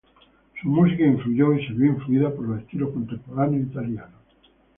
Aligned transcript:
Su 0.59 0.67
música 0.67 1.05
influyó 1.05 1.53
y 1.53 1.63
se 1.67 1.73
vio 1.73 1.91
influida 1.91 2.33
por 2.33 2.47
los 2.47 2.59
estilos 2.61 2.89
contemporáneos 2.91 3.67
italianos. 3.67 4.09